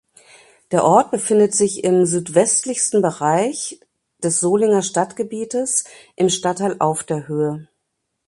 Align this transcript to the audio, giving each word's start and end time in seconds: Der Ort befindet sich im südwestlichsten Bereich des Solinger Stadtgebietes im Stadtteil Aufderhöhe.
Der 0.71 0.83
Ort 0.83 1.11
befindet 1.11 1.53
sich 1.53 1.83
im 1.83 2.07
südwestlichsten 2.07 3.03
Bereich 3.03 3.79
des 4.17 4.39
Solinger 4.39 4.81
Stadtgebietes 4.81 5.83
im 6.15 6.29
Stadtteil 6.29 6.77
Aufderhöhe. 6.79 7.67